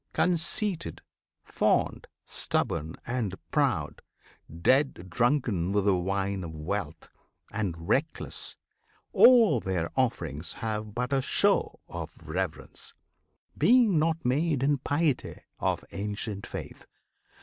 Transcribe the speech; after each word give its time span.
Conceited, 0.13 1.03
fond, 1.43 2.07
Stubborn 2.25 2.95
and 3.05 3.35
proud, 3.51 4.01
dead 4.51 5.11
drunken 5.11 5.71
with 5.71 5.85
the 5.85 5.95
wine 5.95 6.43
Of 6.43 6.55
wealth, 6.55 7.07
and 7.51 7.87
reckless, 7.87 8.55
all 9.13 9.59
their 9.59 9.91
offerings 9.95 10.53
Have 10.53 10.95
but 10.95 11.13
a 11.13 11.21
show 11.21 11.79
of 11.87 12.17
reverence, 12.23 12.95
being 13.55 13.99
not 13.99 14.25
made 14.25 14.63
In 14.63 14.79
piety 14.79 15.39
of 15.59 15.85
ancient 15.91 16.47
faith. 16.47 16.87